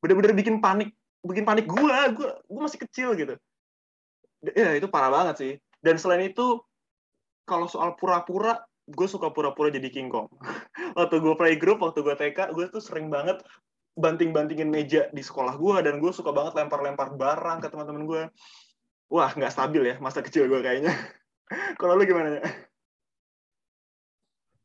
Bener-bener 0.00 0.36
bikin 0.36 0.60
panik 0.60 0.92
bikin 1.22 1.46
panik 1.46 1.70
gue 1.70 1.98
gue 2.18 2.28
gue 2.50 2.60
masih 2.60 2.80
kecil 2.82 3.14
gitu. 3.14 3.34
Ya 4.42 4.74
itu 4.74 4.90
parah 4.90 5.10
banget 5.10 5.36
sih. 5.38 5.52
Dan 5.78 5.98
selain 5.98 6.26
itu 6.26 6.58
kalau 7.46 7.70
soal 7.70 7.94
pura-pura 7.94 8.58
gue 8.90 9.06
suka 9.06 9.30
pura-pura 9.30 9.70
jadi 9.70 9.86
King 9.88 10.10
Kong. 10.10 10.26
Waktu 10.98 11.22
gue 11.22 11.34
play 11.38 11.54
group 11.56 11.80
waktu 11.80 12.02
gue 12.02 12.12
TK 12.12 12.52
gue 12.52 12.66
tuh 12.68 12.82
sering 12.82 13.08
banget 13.08 13.40
banting-bantingin 13.96 14.68
meja 14.68 15.08
di 15.12 15.24
sekolah 15.24 15.56
gue 15.56 15.76
dan 15.84 16.00
gue 16.00 16.12
suka 16.12 16.32
banget 16.32 16.56
lempar-lempar 16.56 17.12
barang 17.16 17.64
ke 17.64 17.68
teman-teman 17.68 18.04
gue 18.08 18.22
wah 19.12 19.28
nggak 19.32 19.52
stabil 19.52 19.84
ya 19.84 19.96
masa 20.02 20.20
kecil 20.20 20.50
gue 20.50 20.60
kayaknya. 20.60 20.92
Kalau 21.80 21.96
lu 21.96 22.04
gimana? 22.04 22.40
ya 22.40 22.44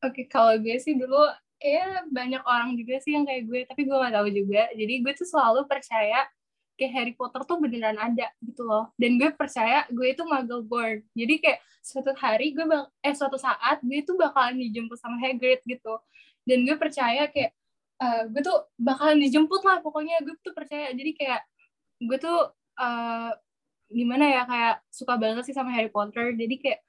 Oke, 0.05 0.29
kalau 0.29 0.53
gue 0.61 0.77
sih 0.77 0.93
dulu 0.93 1.17
ya 1.57 2.05
banyak 2.13 2.45
orang 2.45 2.77
juga 2.77 3.01
sih 3.01 3.17
yang 3.17 3.25
kayak 3.25 3.43
gue, 3.49 3.59
tapi 3.65 3.81
gue 3.89 3.95
gak 3.97 4.13
tahu 4.13 4.29
juga. 4.29 4.69
Jadi 4.77 4.93
gue 5.01 5.13
tuh 5.17 5.25
selalu 5.25 5.65
percaya 5.65 6.29
kayak 6.77 6.93
Harry 6.93 7.13
Potter 7.17 7.41
tuh 7.43 7.57
beneran 7.57 7.97
ada 7.97 8.29
gitu 8.45 8.61
loh. 8.63 8.93
Dan 9.01 9.17
gue 9.17 9.33
percaya 9.33 9.83
gue 9.89 10.13
itu 10.13 10.23
muggle 10.23 10.61
born 10.63 11.01
jadi 11.17 11.33
kayak 11.41 11.59
suatu 11.81 12.13
hari 12.13 12.53
gue 12.53 12.65
bak 12.69 12.93
eh 13.01 13.15
suatu 13.17 13.41
saat 13.41 13.81
gue 13.81 14.05
itu 14.05 14.13
bakalan 14.13 14.61
dijemput 14.61 14.97
sama 15.01 15.17
Hagrid 15.17 15.65
gitu. 15.65 15.97
Dan 16.45 16.63
gue 16.69 16.77
percaya 16.77 17.27
kayak 17.33 17.51
uh, 17.99 18.29
gue 18.29 18.41
tuh 18.45 18.69
bakalan 18.77 19.17
dijemput 19.17 19.61
lah 19.65 19.81
pokoknya. 19.81 20.21
Gue 20.21 20.37
tuh 20.45 20.53
percaya. 20.53 20.93
Jadi 20.93 21.11
kayak 21.17 21.41
gue 22.05 22.17
tuh 22.21 22.53
uh, 22.77 23.31
gimana 23.89 24.25
ya 24.29 24.41
kayak 24.45 24.75
suka 24.93 25.17
banget 25.17 25.43
sih 25.49 25.55
sama 25.57 25.73
Harry 25.73 25.89
Potter. 25.89 26.37
Jadi 26.37 26.55
kayak 26.61 26.79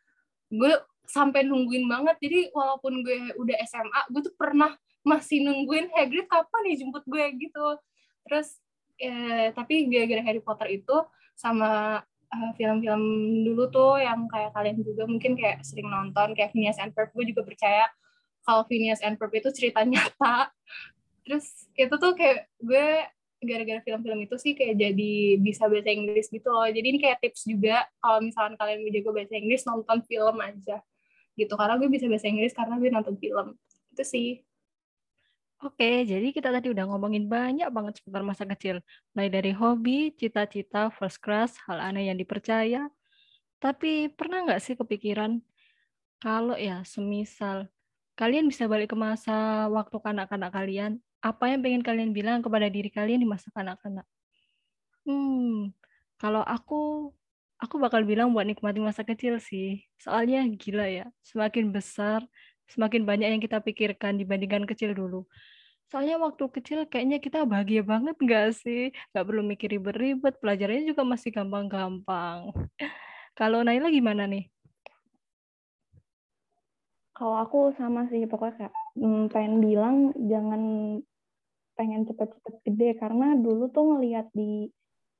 gue 0.53 0.73
sampai 1.09 1.49
nungguin 1.49 1.89
banget. 1.89 2.17
Jadi 2.21 2.53
walaupun 2.53 3.01
gue 3.01 3.33
udah 3.41 3.57
SMA 3.65 4.01
gue 4.13 4.21
tuh 4.29 4.35
pernah 4.37 4.77
masih 5.03 5.41
nungguin 5.41 5.89
Hagrid 5.97 6.29
kapan 6.29 6.61
nih 6.69 6.77
jemput 6.85 7.05
gue? 7.09 7.25
gitu. 7.41 7.67
Terus 8.29 8.61
eh, 9.01 9.51
tapi 9.57 9.89
gara-gara 9.89 10.23
Harry 10.23 10.45
Potter 10.45 10.69
itu 10.77 10.97
sama 11.33 12.05
eh, 12.29 12.51
film-film 12.61 13.03
dulu 13.49 13.73
tuh 13.73 13.97
yang 13.97 14.29
kayak 14.29 14.53
kalian 14.53 14.85
juga 14.85 15.09
mungkin 15.09 15.33
kayak 15.35 15.65
sering 15.65 15.89
nonton 15.89 16.37
kayak 16.37 16.53
Phineas 16.53 16.77
and 16.77 16.93
Ferb 16.93 17.09
gue 17.17 17.25
juga 17.33 17.43
percaya 17.43 17.89
kalau 18.45 18.69
Phineas 18.69 19.01
and 19.01 19.17
Ferb 19.17 19.33
itu 19.33 19.49
cerita 19.57 19.81
nyata. 19.89 20.53
Terus 21.25 21.47
itu 21.73 21.95
tuh 21.97 22.13
kayak 22.13 22.53
gue 22.61 22.89
gara-gara 23.39 23.81
film-film 23.87 24.27
itu 24.27 24.37
sih 24.37 24.53
kayak 24.59 24.77
jadi 24.77 25.39
bisa 25.41 25.71
bahasa 25.71 25.89
Inggris 25.89 26.29
gitu 26.29 26.53
loh. 26.53 26.69
Jadi 26.69 26.85
ini 26.85 26.99
kayak 27.01 27.23
tips 27.25 27.49
juga 27.49 27.87
kalau 28.03 28.21
misalkan 28.21 28.61
kalian 28.61 28.85
mau 28.85 28.91
jago 28.93 29.11
bahasa 29.17 29.35
Inggris 29.39 29.63
nonton 29.65 30.05
film 30.05 30.37
aja 30.43 30.85
gitu 31.39 31.55
karena 31.55 31.79
gue 31.79 31.87
bisa 31.87 32.11
bahasa 32.11 32.27
Inggris 32.27 32.51
karena 32.51 32.75
gue 32.77 32.91
nonton 32.91 33.15
film 33.15 33.55
itu 33.95 34.05
sih 34.05 34.29
Oke, 35.59 36.07
jadi 36.07 36.31
kita 36.31 36.55
tadi 36.55 36.71
udah 36.71 36.87
ngomongin 36.87 37.27
banyak 37.27 37.67
banget 37.75 37.99
seputar 37.99 38.23
masa 38.23 38.47
kecil. 38.47 38.79
Mulai 39.11 39.27
dari 39.27 39.51
hobi, 39.51 40.15
cita-cita, 40.15 40.87
first 40.95 41.19
class, 41.19 41.59
hal 41.67 41.83
aneh 41.83 42.07
yang 42.07 42.15
dipercaya. 42.15 42.87
Tapi 43.59 44.07
pernah 44.15 44.47
nggak 44.47 44.63
sih 44.63 44.79
kepikiran 44.79 45.43
kalau 46.23 46.55
ya 46.55 46.87
semisal 46.87 47.67
kalian 48.15 48.47
bisa 48.47 48.71
balik 48.71 48.95
ke 48.95 48.99
masa 48.99 49.67
waktu 49.71 49.99
kanak-kanak 49.99 50.51
kalian, 50.55 51.03
apa 51.23 51.51
yang 51.51 51.63
pengen 51.63 51.83
kalian 51.83 52.11
bilang 52.15 52.39
kepada 52.39 52.71
diri 52.71 52.91
kalian 52.91 53.23
di 53.23 53.27
masa 53.27 53.51
kanak-kanak? 53.51 54.07
Hmm, 55.07 55.75
kalau 56.19 56.43
aku, 56.43 57.11
aku 57.59 57.77
bakal 57.83 58.07
bilang 58.07 58.31
buat 58.31 58.47
nikmati 58.47 58.79
masa 58.79 59.03
kecil 59.03 59.43
sih. 59.43 59.83
Soalnya 59.99 60.47
gila 60.55 60.87
ya, 60.87 61.07
semakin 61.27 61.75
besar, 61.75 62.23
semakin 62.71 63.03
banyak 63.03 63.29
yang 63.35 63.43
kita 63.43 63.59
pikirkan 63.59 64.17
dibandingkan 64.19 64.65
kecil 64.65 64.95
dulu. 64.95 65.27
Soalnya 65.89 66.21
waktu 66.21 66.45
kecil 66.53 66.85
kayaknya 66.85 67.19
kita 67.19 67.49
bahagia 67.49 67.81
banget 67.81 68.15
nggak 68.21 68.53
sih? 68.55 68.93
Nggak 69.11 69.25
perlu 69.25 69.43
mikir 69.43 69.69
ribet-ribet, 69.73 70.37
pelajarannya 70.39 70.85
juga 70.85 71.03
masih 71.03 71.31
gampang-gampang. 71.33 72.53
Kalau 73.39 73.65
Naila 73.65 73.89
gimana 73.89 74.29
nih? 74.29 74.47
Kalau 77.17 77.35
aku 77.41 77.75
sama 77.75 78.07
sih, 78.13 78.29
pokoknya 78.31 78.55
kayak 78.69 78.75
hmm, 78.95 79.25
pengen 79.35 79.55
bilang 79.59 79.97
jangan 80.15 80.63
pengen 81.75 82.07
cepet-cepet 82.07 82.55
gede, 82.69 82.91
karena 83.01 83.35
dulu 83.35 83.67
tuh 83.73 83.97
ngelihat 83.97 84.31
di 84.37 84.71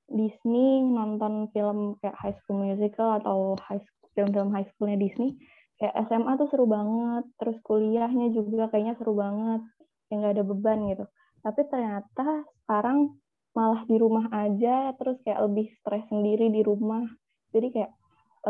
Disney 0.09 0.81
nonton 0.83 1.53
film 1.53 2.01
kayak 2.01 2.17
High 2.17 2.37
School 2.43 2.65
Musical 2.65 3.21
atau 3.21 3.55
high 3.61 3.85
film-film 4.19 4.51
high 4.51 4.67
schoolnya 4.75 4.99
Disney, 4.99 5.39
kayak 5.79 5.95
SMA 6.11 6.35
tuh 6.35 6.51
seru 6.51 6.67
banget, 6.67 7.23
terus 7.39 7.55
kuliahnya 7.63 8.35
juga 8.35 8.67
kayaknya 8.67 8.99
seru 8.99 9.15
banget, 9.15 9.63
yang 10.11 10.27
nggak 10.27 10.35
ada 10.35 10.45
beban 10.45 10.79
gitu. 10.91 11.05
Tapi 11.47 11.61
ternyata 11.71 12.27
sekarang 12.67 13.15
malah 13.55 13.87
di 13.87 13.95
rumah 13.95 14.27
aja, 14.35 14.91
terus 14.99 15.23
kayak 15.23 15.47
lebih 15.47 15.71
stres 15.79 16.03
sendiri 16.11 16.51
di 16.51 16.67
rumah. 16.67 17.07
Jadi 17.55 17.71
kayak 17.71 17.95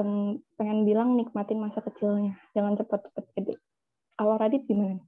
um, 0.00 0.41
pengen 0.57 0.88
bilang 0.88 1.21
nikmatin 1.21 1.61
masa 1.61 1.85
kecilnya, 1.85 2.41
jangan 2.57 2.81
cepet-cepet 2.81 3.25
gede. 3.37 3.55
Kalau 4.17 4.41
Radit 4.41 4.65
gimana? 4.65 5.05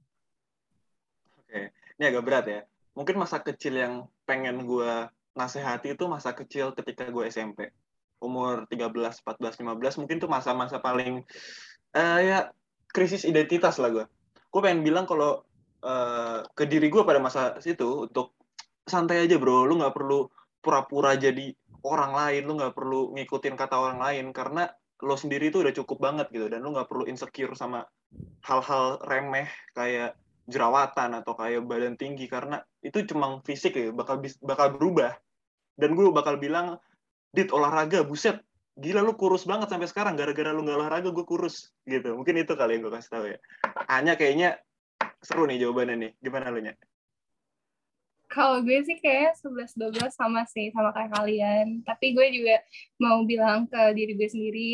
Oke, 1.41 1.73
ini 1.73 2.03
agak 2.05 2.23
berat 2.23 2.45
ya. 2.45 2.61
Mungkin 2.93 3.17
masa 3.17 3.41
kecil 3.41 3.81
yang 3.81 3.93
pengen 4.29 4.63
gue 4.69 5.09
nasihati 5.35 5.95
itu 5.95 6.05
masa 6.07 6.35
kecil 6.35 6.75
ketika 6.75 7.07
gue 7.07 7.27
SMP. 7.27 7.71
Umur 8.21 8.69
13, 8.69 8.91
14, 9.25 9.59
15, 9.59 9.99
mungkin 10.03 10.17
tuh 10.21 10.29
masa-masa 10.29 10.77
paling 10.77 11.25
uh, 11.97 12.19
ya 12.21 12.53
krisis 12.91 13.25
identitas 13.25 13.81
lah 13.81 13.89
gue. 13.89 14.05
Gue 14.51 14.61
pengen 14.61 14.85
bilang 14.85 15.09
kalau 15.09 15.41
uh, 15.81 16.45
ke 16.53 16.69
diri 16.69 16.91
gue 16.91 17.01
pada 17.01 17.17
masa 17.17 17.57
situ 17.63 18.05
untuk 18.11 18.37
santai 18.85 19.25
aja 19.25 19.39
bro, 19.41 19.65
lu 19.65 19.79
nggak 19.81 19.95
perlu 19.95 20.29
pura-pura 20.61 21.17
jadi 21.17 21.49
orang 21.81 22.13
lain, 22.13 22.41
lu 22.45 22.53
nggak 22.61 22.75
perlu 22.77 23.15
ngikutin 23.17 23.55
kata 23.57 23.75
orang 23.79 23.99
lain 23.99 24.25
karena 24.29 24.69
lo 25.01 25.17
sendiri 25.17 25.49
itu 25.49 25.65
udah 25.65 25.73
cukup 25.73 25.97
banget 25.97 26.29
gitu 26.29 26.45
dan 26.45 26.61
lu 26.61 26.77
nggak 26.77 26.85
perlu 26.85 27.09
insecure 27.09 27.57
sama 27.57 27.81
hal-hal 28.45 29.01
remeh 29.01 29.49
kayak 29.73 30.13
jerawatan 30.51 31.23
atau 31.23 31.33
kayak 31.33 31.63
badan 31.63 31.95
tinggi 31.95 32.27
karena 32.27 32.59
itu 32.83 33.07
cuma 33.07 33.39
fisik 33.47 33.79
ya 33.79 33.89
bakal 33.95 34.19
bakal 34.43 34.75
berubah. 34.75 35.15
Dan 35.79 35.95
gue 35.95 36.11
bakal 36.11 36.37
bilang 36.37 36.77
dit 37.31 37.47
olahraga 37.49 38.03
buset. 38.03 38.43
Gila 38.75 39.03
lu 39.03 39.15
kurus 39.15 39.47
banget 39.47 39.71
sampai 39.71 39.87
sekarang. 39.87 40.19
Gara-gara 40.19 40.51
lu 40.51 40.67
nggak 40.67 40.77
olahraga 40.77 41.09
gue 41.09 41.25
kurus. 41.25 41.71
Gitu. 41.87 42.13
Mungkin 42.13 42.43
itu 42.43 42.53
kali 42.53 42.77
yang 42.77 42.85
gue 42.85 42.93
kasih 42.93 43.11
tahu 43.11 43.25
ya. 43.31 43.37
Hanya 43.87 44.19
kayaknya 44.19 44.59
seru 45.23 45.47
nih 45.47 45.63
jawabannya 45.63 45.95
nih. 45.95 46.11
Gimana 46.19 46.51
lu 46.51 46.59
nya? 46.61 46.75
Kalau 48.31 48.63
gue 48.63 48.79
sih 48.83 48.95
kayak 48.99 49.35
11-12 49.43 50.11
sama 50.11 50.43
sih 50.47 50.71
sama 50.75 50.91
kayak 50.91 51.11
kalian. 51.15 51.83
Tapi 51.87 52.13
gue 52.13 52.27
juga 52.35 52.55
mau 52.99 53.23
bilang 53.23 53.67
ke 53.67 53.95
diri 53.95 54.15
gue 54.15 54.29
sendiri 54.29 54.71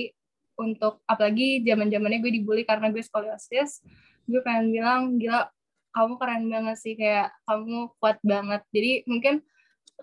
untuk 0.58 1.06
apalagi 1.06 1.62
zaman 1.62 1.88
zamannya 1.88 2.20
gue 2.20 2.34
dibully 2.34 2.66
karena 2.66 2.90
gue 2.90 3.02
skoliosis 3.06 3.86
gue 4.28 4.42
pengen 4.44 4.74
bilang 4.74 5.02
gila 5.22 5.48
kamu 5.98 6.14
keren 6.22 6.46
banget 6.46 6.78
sih 6.78 6.94
kayak 6.94 7.34
kamu 7.50 7.90
kuat 7.98 8.22
banget. 8.22 8.62
Jadi 8.70 8.92
mungkin 9.10 9.42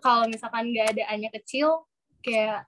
kalau 0.03 0.27
misalkan 0.27 0.75
nggak 0.75 0.99
ada 0.99 1.05
Anya 1.15 1.31
kecil 1.31 1.87
kayak 2.19 2.67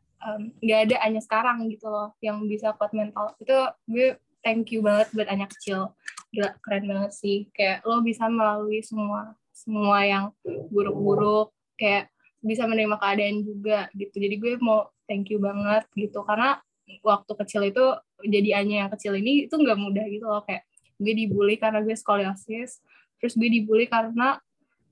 nggak 0.62 0.78
um, 0.78 0.85
ada 0.87 0.97
Anya 1.02 1.18
sekarang 1.18 1.66
gitu 1.66 1.90
loh 1.90 2.14
yang 2.23 2.47
bisa 2.47 2.71
kuat 2.78 2.95
mental. 2.95 3.35
Itu 3.42 3.75
gue 3.90 4.14
thank 4.47 4.71
you 4.71 4.87
banget 4.87 5.11
buat 5.11 5.26
Anya 5.26 5.50
kecil. 5.50 5.90
Gila 6.30 6.54
keren 6.62 6.87
banget 6.87 7.12
sih. 7.18 7.50
Kayak 7.50 7.83
lo 7.83 7.99
bisa 8.06 8.30
melalui 8.30 8.78
semua 8.87 9.35
semua 9.50 10.06
yang 10.06 10.30
buruk-buruk 10.71 11.50
kayak 11.75 12.12
bisa 12.47 12.62
menerima 12.71 12.95
keadaan 13.02 13.42
juga 13.42 13.90
gitu. 13.99 14.23
Jadi 14.23 14.35
gue 14.38 14.52
mau 14.62 14.87
thank 15.11 15.35
you 15.35 15.42
banget 15.42 15.83
gitu. 15.99 16.23
Karena 16.23 16.62
waktu 17.02 17.33
kecil 17.42 17.66
itu 17.66 17.85
jadi 18.23 18.62
Anya 18.62 18.87
yang 18.87 18.90
kecil 18.95 19.18
ini 19.18 19.50
itu 19.50 19.54
nggak 19.59 19.78
mudah 19.83 20.06
gitu 20.06 20.30
loh. 20.30 20.47
Kayak 20.47 20.62
gue 20.97 21.12
dibully 21.12 21.59
karena 21.59 21.83
gue 21.83 21.92
skoliosis 21.92 22.80
terus 23.21 23.35
gue 23.35 23.49
dibully 23.49 23.87
karena 23.89 24.41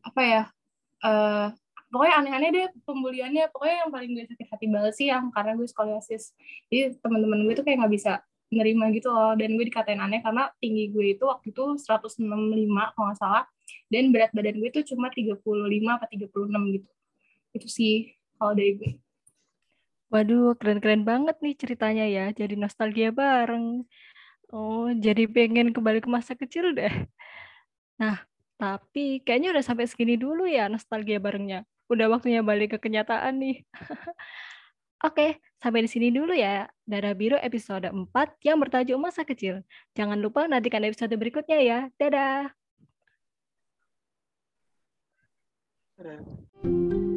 apa 0.04 0.20
ya 0.20 0.42
uh, 1.04 1.48
pokoknya 1.88 2.14
aneh-aneh 2.20 2.50
deh 2.50 2.66
pembuliannya 2.82 3.44
pokoknya 3.54 3.76
yang 3.86 3.90
paling 3.94 4.10
gue 4.12 4.24
sakit 4.26 4.46
hati 4.50 4.66
banget 4.66 4.92
sih 4.98 5.06
yang 5.08 5.30
karena 5.30 5.54
gue 5.54 5.66
skoliosis 5.68 6.34
jadi 6.68 6.98
teman-teman 6.98 7.46
gue 7.46 7.54
tuh 7.54 7.64
kayak 7.64 7.84
nggak 7.84 7.94
bisa 7.94 8.12
nerima 8.52 8.90
gitu 8.94 9.10
loh 9.10 9.34
dan 9.34 9.54
gue 9.54 9.64
dikatain 9.66 9.98
aneh 9.98 10.20
karena 10.22 10.50
tinggi 10.58 10.90
gue 10.90 11.16
itu 11.16 11.24
waktu 11.26 11.50
itu 11.50 11.64
165 11.80 12.22
kalau 12.94 13.06
nggak 13.10 13.18
salah 13.18 13.44
dan 13.88 14.10
berat 14.10 14.30
badan 14.34 14.58
gue 14.58 14.68
itu 14.70 14.94
cuma 14.94 15.10
35 15.10 15.38
apa 15.90 16.06
36 16.10 16.74
gitu 16.74 16.90
itu 17.54 17.68
sih 17.70 17.96
kalau 18.36 18.52
dari 18.54 18.74
gue 18.78 18.90
Waduh, 20.14 20.54
keren-keren 20.54 21.02
banget 21.02 21.42
nih 21.42 21.58
ceritanya 21.58 22.06
ya. 22.06 22.30
Jadi 22.30 22.54
nostalgia 22.54 23.10
bareng. 23.10 23.82
Oh, 24.54 24.86
jadi 24.94 25.26
pengen 25.26 25.74
kembali 25.74 25.98
ke 25.98 26.06
masa 26.06 26.38
kecil 26.38 26.70
deh. 26.70 26.92
Nah, 28.00 28.16
tapi 28.58 29.22
kayaknya 29.22 29.54
udah 29.54 29.64
sampai 29.64 29.86
segini 29.90 30.14
dulu 30.18 30.46
ya 30.48 30.66
nostalgia 30.70 31.18
barengnya. 31.22 31.66
Udah 31.90 32.06
waktunya 32.10 32.40
balik 32.40 32.76
ke 32.76 32.78
kenyataan 32.88 33.38
nih. 33.42 33.56
Oke, 35.04 35.36
sampai 35.60 35.84
di 35.84 35.90
sini 35.90 36.08
dulu 36.08 36.32
ya. 36.32 36.64
Dara 36.88 37.12
Biru 37.12 37.36
episode 37.36 37.84
4 37.92 38.08
yang 38.40 38.56
bertajuk 38.56 38.96
masa 38.96 39.22
kecil. 39.28 39.60
Jangan 39.92 40.16
lupa 40.16 40.48
nantikan 40.48 40.80
episode 40.86 41.12
berikutnya 41.20 41.58
ya. 41.60 41.78
Dadah! 42.00 42.48
Dadah. 46.00 47.13